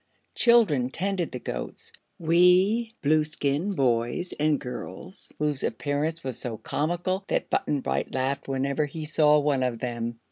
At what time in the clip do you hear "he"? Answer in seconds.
8.87-9.05